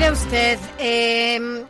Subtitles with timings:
[0.00, 1.66] Mire usted, eh,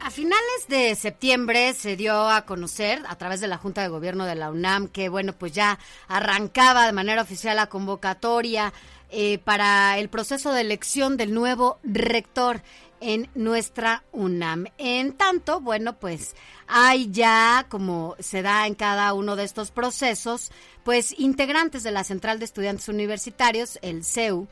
[0.00, 4.24] a finales de septiembre se dio a conocer a través de la Junta de Gobierno
[4.24, 8.72] de la UNAM que, bueno, pues ya arrancaba de manera oficial la convocatoria
[9.10, 12.62] eh, para el proceso de elección del nuevo rector
[13.00, 14.66] en nuestra UNAM.
[14.76, 16.34] En tanto, bueno, pues
[16.66, 20.50] hay ya, como se da en cada uno de estos procesos,
[20.82, 24.48] pues integrantes de la Central de Estudiantes Universitarios, el CEU,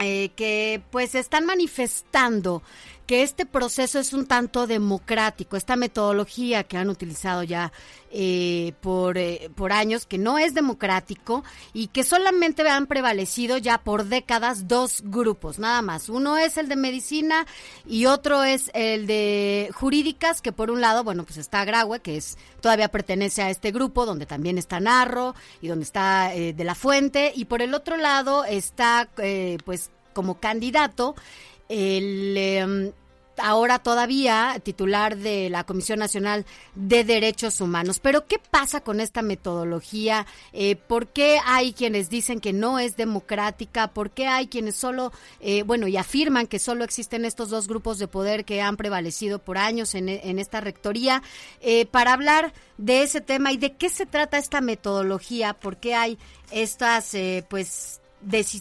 [0.00, 2.62] eh, que pues están manifestando
[3.10, 7.72] que este proceso es un tanto democrático, esta metodología que han utilizado ya
[8.12, 13.78] eh, por, eh, por años, que no es democrático y que solamente han prevalecido ya
[13.78, 16.08] por décadas dos grupos, nada más.
[16.08, 17.48] Uno es el de medicina
[17.84, 22.16] y otro es el de jurídicas, que por un lado, bueno, pues está Graue, que
[22.16, 26.62] es todavía pertenece a este grupo, donde también está Narro y donde está eh, De
[26.62, 29.08] la Fuente, y por el otro lado está,
[29.64, 31.16] pues, como candidato
[31.70, 32.92] el em,
[33.42, 38.00] ahora todavía titular de la Comisión Nacional de Derechos Humanos.
[38.00, 40.26] Pero ¿qué pasa con esta metodología?
[40.52, 43.88] Eh, ¿Por qué hay quienes dicen que no es democrática?
[43.88, 47.98] ¿Por qué hay quienes solo, eh, bueno, y afirman que solo existen estos dos grupos
[47.98, 51.22] de poder que han prevalecido por años en, esta rectoría?
[51.60, 55.94] Eh, para hablar de ese tema y de qué se trata esta metodología, por qué
[55.94, 56.18] hay
[56.50, 57.14] estas,
[57.48, 57.99] pues,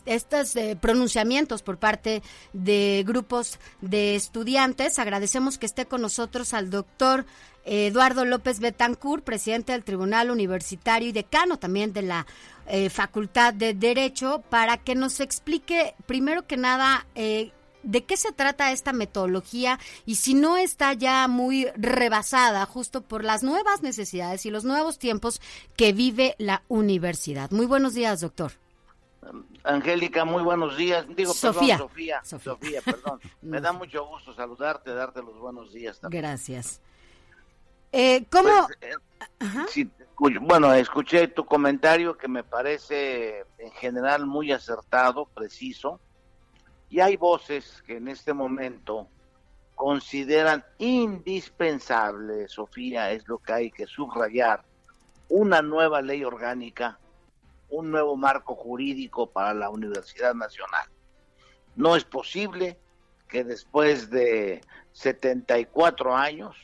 [0.06, 2.22] estos eh, pronunciamientos por parte
[2.54, 5.00] de grupos de estudiantes.
[5.00, 7.26] Agradecemos que esté con nosotros al doctor
[7.66, 12.26] Eduardo López Betancourt, presidente del Tribunal Universitario y decano también de la
[12.68, 17.52] eh, Facultad de Derecho, para que nos explique, primero que nada, eh,
[17.84, 23.24] de qué se trata esta metodología y si no está ya muy rebasada justo por
[23.24, 25.42] las nuevas necesidades y los nuevos tiempos
[25.76, 27.52] que vive la universidad.
[27.52, 28.52] Muy buenos días, doctor.
[29.64, 31.06] Angélica, muy buenos días.
[31.16, 31.78] Digo, Sofía.
[31.78, 33.20] perdón, Sofía, Sofía, perdón.
[33.42, 36.24] Me da mucho gusto saludarte, darte los buenos días también.
[36.24, 36.82] Gracias.
[37.92, 38.68] Eh, ¿Cómo?
[40.18, 46.00] Pues, eh, bueno, escuché tu comentario que me parece en general muy acertado, preciso.
[46.90, 49.08] Y hay voces que en este momento
[49.76, 54.64] consideran indispensable, Sofía, es lo que hay que subrayar,
[55.30, 57.00] una nueva ley orgánica
[57.70, 60.88] un nuevo marco jurídico para la Universidad Nacional.
[61.76, 62.78] No es posible
[63.28, 64.62] que después de
[64.94, 66.56] 74 años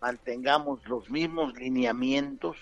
[0.00, 2.56] mantengamos los mismos lineamientos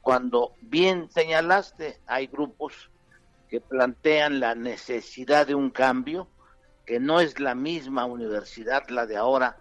[0.00, 2.90] cuando bien señalaste hay grupos
[3.48, 6.28] que plantean la necesidad de un cambio
[6.84, 9.56] que no es la misma universidad la de ahora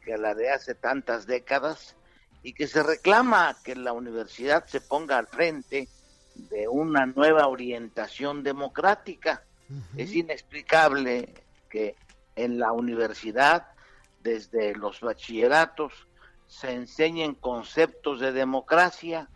[0.00, 1.94] que la de hace tantas décadas
[2.42, 5.88] y que se reclama que la universidad se ponga al frente
[6.50, 9.42] de una nueva orientación democrática.
[9.96, 11.34] Es inexplicable
[11.68, 11.96] que
[12.36, 13.66] en la universidad,
[14.22, 16.06] desde los bachilleratos,
[16.46, 19.28] se enseñen conceptos de democracia,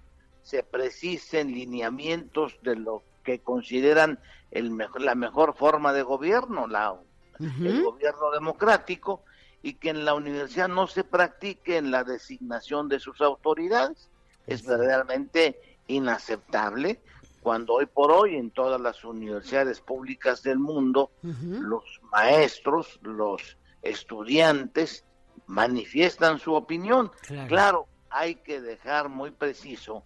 [0.42, 4.18] se precisen lineamientos de lo que consideran
[4.50, 6.94] el la mejor forma de gobierno, la,
[7.38, 9.24] el gobierno democrático,
[9.62, 14.08] y que en la universidad no se practique en la designación de sus autoridades.
[14.46, 17.00] Es verdaderamente inaceptable
[17.40, 25.04] cuando hoy por hoy en todas las universidades públicas del mundo los maestros, los estudiantes
[25.46, 27.10] manifiestan su opinión.
[27.48, 27.86] Claro.
[28.10, 30.04] hay que dejar muy preciso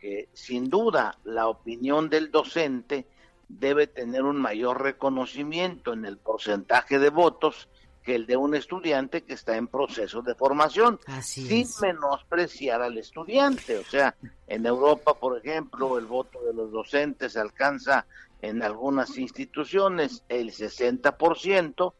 [0.00, 3.06] que sin duda la opinión del docente
[3.48, 7.68] debe tener un mayor reconocimiento en el porcentaje de votos
[8.02, 13.78] que el de un estudiante que está en proceso de formación, sin menospreciar al estudiante.
[13.78, 14.16] O sea,
[14.46, 18.06] en Europa, por ejemplo, el voto de los docentes alcanza
[18.40, 21.92] en algunas instituciones el 60%,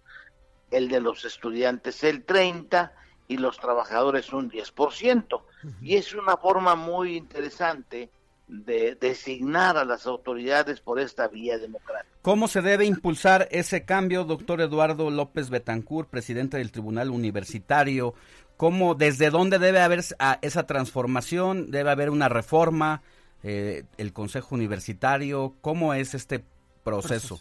[0.73, 2.91] el de los estudiantes el 30%
[3.29, 5.43] y los trabajadores un 10%.
[5.81, 8.11] Y es una forma muy interesante
[8.53, 12.17] de designar a las autoridades por esta vía democrática.
[12.23, 18.15] ¿Cómo se debe impulsar ese cambio, doctor Eduardo López Betancourt, presidente del Tribunal Universitario?
[18.57, 20.01] ¿Cómo, desde dónde debe haber
[20.43, 21.71] esa transformación?
[21.71, 23.03] ¿Debe haber una reforma?
[23.43, 25.55] eh, el Consejo Universitario?
[25.61, 26.45] ¿Cómo es este
[26.85, 27.41] proceso?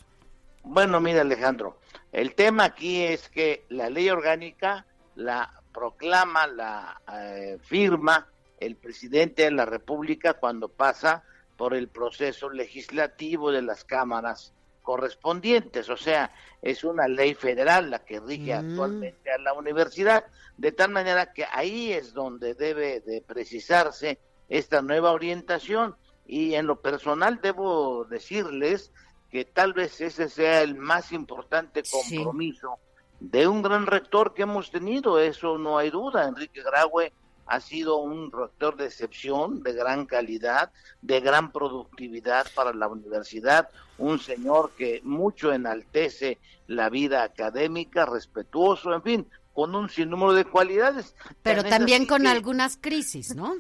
[0.63, 1.79] Bueno, mira Alejandro,
[2.11, 4.85] el tema aquí es que la ley orgánica
[5.15, 8.27] la proclama, la eh, firma
[8.61, 11.23] el presidente de la República cuando pasa
[11.57, 17.99] por el proceso legislativo de las cámaras correspondientes, o sea, es una ley federal la
[17.99, 18.71] que rige mm.
[18.71, 20.25] actualmente a la universidad,
[20.57, 24.19] de tal manera que ahí es donde debe de precisarse
[24.49, 25.95] esta nueva orientación.
[26.25, 28.91] Y en lo personal debo decirles
[29.29, 32.77] que tal vez ese sea el más importante compromiso
[33.19, 37.13] de un gran rector que hemos tenido, eso no hay duda, Enrique Graue
[37.51, 40.71] ha sido un rector de excepción, de gran calidad,
[41.01, 43.67] de gran productividad para la universidad,
[43.97, 50.45] un señor que mucho enaltece la vida académica, respetuoso, en fin, con un sinnúmero de
[50.45, 51.13] cualidades.
[51.43, 53.57] Pero también con algunas crisis, ¿no?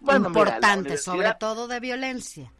[0.00, 2.50] Bueno, Importantes, sobre todo de violencia.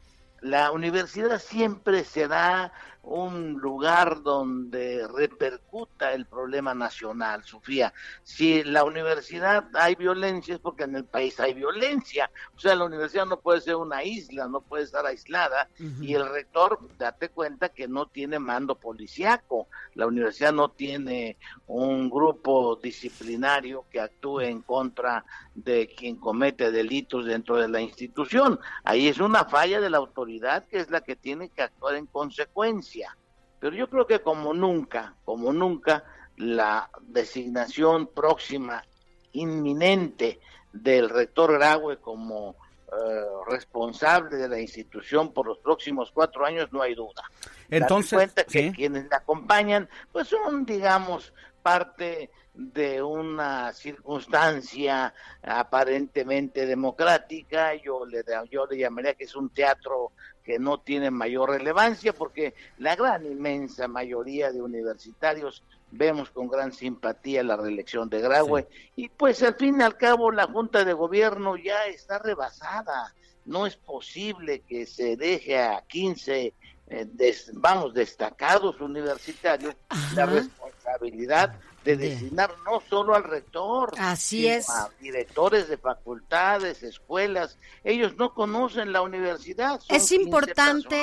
[0.40, 2.72] La universidad siempre será
[3.02, 7.92] un lugar donde repercuta el problema nacional, Sofía.
[8.22, 12.30] Si la universidad hay violencia es porque en el país hay violencia.
[12.54, 15.68] O sea, la universidad no puede ser una isla, no puede estar aislada.
[16.00, 19.68] Y el rector, date cuenta que no tiene mando policiaco.
[19.94, 21.36] La universidad no tiene
[21.66, 28.58] un grupo disciplinario que actúe en contra de quien comete delitos dentro de la institución.
[28.84, 30.29] Ahí es una falla de la autoridad
[30.68, 33.16] que es la que tiene que actuar en consecuencia.
[33.58, 36.04] Pero yo creo que como nunca, como nunca,
[36.36, 38.82] la designación próxima,
[39.32, 40.40] inminente
[40.72, 42.56] del rector Graue como
[42.92, 47.22] eh, responsable de la institución por los próximos cuatro años, no hay duda.
[47.68, 57.74] Entonces, cuenta que quienes la acompañan, pues son, digamos, parte de una circunstancia aparentemente democrática,
[57.74, 60.12] yo le, yo le llamaría que es un teatro
[60.42, 66.72] que no tiene mayor relevancia porque la gran inmensa mayoría de universitarios vemos con gran
[66.72, 68.68] simpatía la reelección de Graue.
[68.96, 73.14] Y pues al fin y al cabo la Junta de Gobierno ya está rebasada,
[73.44, 76.54] no es posible que se deje a 15
[76.92, 77.06] eh,
[77.52, 79.76] vamos destacados universitarios
[80.16, 80.69] la responsabilidad
[81.84, 84.68] de designar no solo al rector, Así es.
[84.68, 87.58] a directores de facultades, escuelas.
[87.84, 89.80] Ellos no conocen la universidad.
[89.88, 91.00] es importante,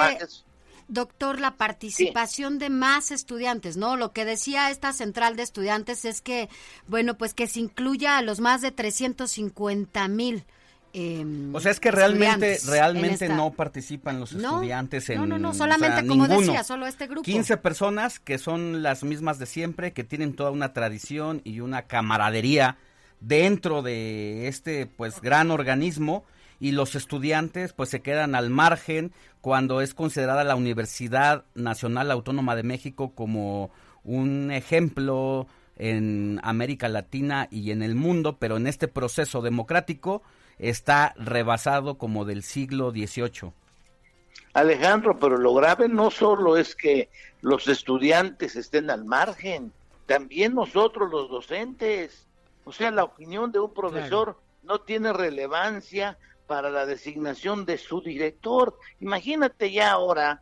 [0.87, 3.97] doctor, la participación de más estudiantes, ¿no?
[3.97, 6.49] Lo que decía esta central de estudiantes es que,
[6.87, 10.45] bueno, pues que se incluya a los más de 350 mil
[10.93, 15.17] Em, o sea, es que realmente realmente no participan los estudiantes en...
[15.17, 17.23] No, no, no, solamente como decía, solo este grupo.
[17.23, 21.83] 15 personas que son las mismas de siempre, que tienen toda una tradición y una
[21.83, 22.77] camaradería
[23.19, 26.23] dentro de este pues gran organismo
[26.59, 29.11] y los estudiantes pues se quedan al margen
[29.41, 33.71] cuando es considerada la Universidad Nacional Autónoma de México como
[34.03, 35.47] un ejemplo
[35.77, 40.23] en América Latina y en el mundo, pero en este proceso democrático
[40.59, 43.53] está rebasado como del siglo XVIII.
[44.53, 47.09] Alejandro, pero lo grave no solo es que
[47.41, 49.71] los estudiantes estén al margen,
[50.07, 52.25] también nosotros los docentes.
[52.65, 56.17] O sea, la opinión de un profesor no tiene relevancia
[56.47, 58.77] para la designación de su director.
[58.99, 60.41] Imagínate ya ahora,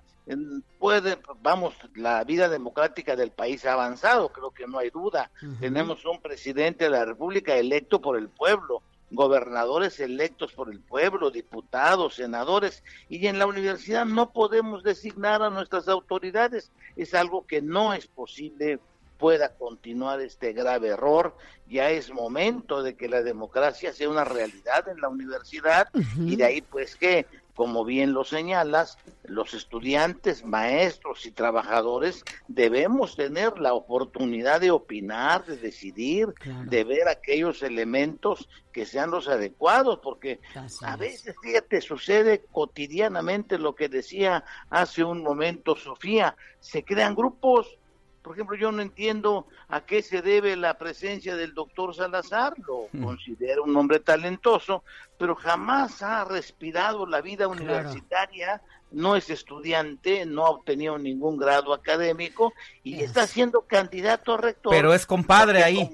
[0.79, 5.29] puede, vamos, la vida democrática del país ha avanzado, creo que no hay duda.
[5.59, 8.81] Tenemos un presidente de la República electo por el pueblo
[9.15, 15.49] gobernadores electos por el pueblo, diputados, senadores, y en la universidad no podemos designar a
[15.49, 16.71] nuestras autoridades.
[16.95, 18.79] Es algo que no es posible
[19.17, 21.35] pueda continuar este grave error.
[21.67, 26.43] Ya es momento de que la democracia sea una realidad en la universidad y de
[26.43, 33.73] ahí pues que como bien lo señalas, los estudiantes, maestros y trabajadores debemos tener la
[33.73, 36.33] oportunidad de opinar, de decidir,
[36.65, 40.41] de ver aquellos elementos que sean los adecuados, porque
[40.81, 47.77] a veces, fíjate, sucede cotidianamente lo que decía hace un momento Sofía, se crean grupos
[48.25, 52.87] por ejemplo, yo no entiendo a qué se debe la presencia del doctor Salazar, lo
[52.91, 53.03] mm.
[53.03, 54.83] considero un hombre talentoso,
[55.19, 61.71] pero jamás ha respirado la vida universitaria, no es estudiante, no ha obtenido ningún grado
[61.71, 62.51] académico
[62.83, 64.73] y está siendo candidato a rector.
[64.73, 65.87] Pero es compadre ahí.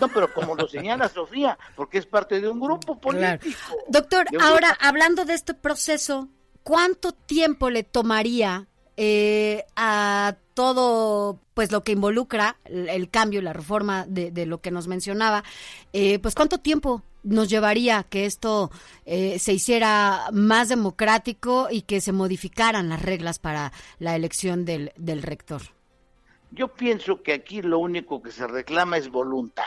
[0.00, 3.76] no, pero como lo señala Sofía, porque es parte de un grupo político.
[3.88, 6.30] Doctor, ahora hablando de este proceso,
[6.62, 13.52] ¿cuánto tiempo le tomaría eh, a todo pues lo que involucra el, cambio y la
[13.52, 15.44] reforma de, lo que nos mencionaba,
[15.92, 18.70] eh, pues cuánto tiempo nos llevaría que esto
[19.04, 24.92] eh, se hiciera más democrático y que se modificaran las reglas para la elección del,
[24.96, 25.62] del rector.
[26.50, 29.64] Yo pienso que aquí lo único que se reclama es voluntad,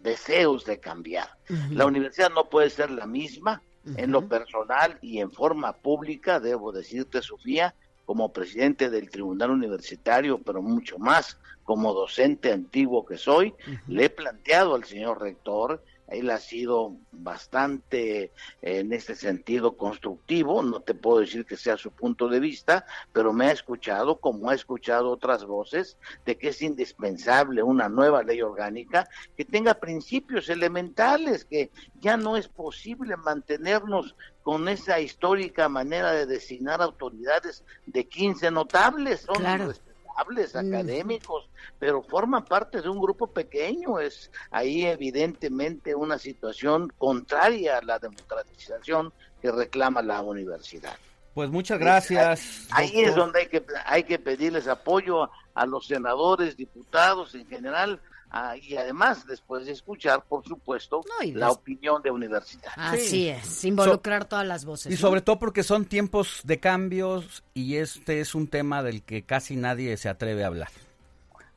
[0.00, 1.28] deseos de cambiar.
[1.70, 3.62] La universidad no puede ser la misma
[3.96, 7.74] en lo personal y en forma pública, debo decirte, Sofía,
[8.04, 13.54] como presidente del Tribunal Universitario, pero mucho más como docente antiguo que soy,
[13.86, 20.80] le he planteado al señor rector él ha sido bastante en este sentido constructivo, no
[20.80, 24.54] te puedo decir que sea su punto de vista, pero me ha escuchado como ha
[24.54, 31.44] escuchado otras voces de que es indispensable una nueva ley orgánica que tenga principios elementales,
[31.44, 38.50] que ya no es posible mantenernos con esa histórica manera de designar autoridades de 15
[38.50, 39.20] notables.
[39.20, 39.72] Son claro
[40.16, 43.98] Académicos, pero forman parte de un grupo pequeño.
[43.98, 50.96] Es ahí evidentemente una situación contraria a la democratización que reclama la universidad.
[51.34, 52.68] Pues muchas gracias.
[52.70, 58.00] Ahí, es donde hay que, hay que pedirles apoyo a los senadores, diputados en general,
[58.34, 62.72] Ah, y además después de escuchar, por supuesto, la opinión de universidad.
[62.76, 64.90] Así es, involucrar todas las voces.
[64.90, 69.22] Y sobre todo porque son tiempos de cambios y este es un tema del que
[69.22, 70.70] casi nadie se atreve a hablar.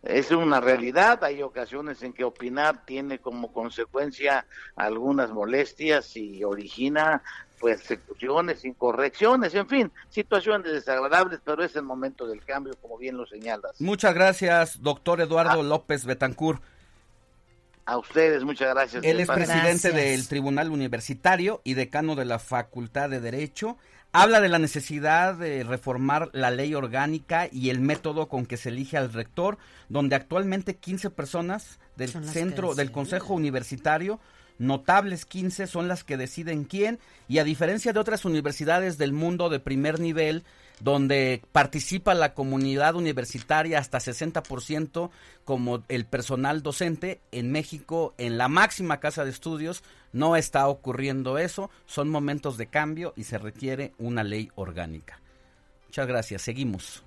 [0.03, 7.23] Es una realidad, hay ocasiones en que opinar tiene como consecuencia algunas molestias y origina
[7.65, 13.25] persecuciones, incorrecciones, en fin, situaciones desagradables, pero es el momento del cambio, como bien lo
[13.25, 13.81] señalas.
[13.81, 15.63] Muchas gracias, doctor Eduardo ah.
[15.63, 16.61] López Betancur.
[17.85, 19.03] A ustedes, muchas gracias.
[19.03, 23.77] Él es presidente del Tribunal Universitario y decano de la Facultad de Derecho.
[24.11, 28.69] Habla de la necesidad de reformar la ley orgánica y el método con que se
[28.69, 29.57] elige al rector,
[29.89, 34.19] donde actualmente 15 personas del centro del Consejo Universitario
[34.57, 39.49] notables 15 son las que deciden quién y a diferencia de otras universidades del mundo
[39.49, 40.43] de primer nivel
[40.79, 45.09] donde participa la comunidad universitaria hasta 60%
[45.43, 51.37] como el personal docente, en México, en la máxima casa de estudios, no está ocurriendo
[51.37, 55.21] eso, son momentos de cambio y se requiere una ley orgánica.
[55.87, 57.03] Muchas gracias, seguimos.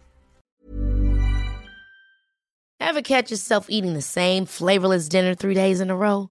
[2.81, 6.31] Ever catch yourself eating the same flavorless dinner three days in a row?